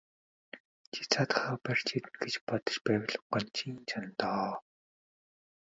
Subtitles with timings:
[0.93, 4.53] Чи цаадхыгаа барж иднэ гэж бодож байвал гонжийн жоо доо.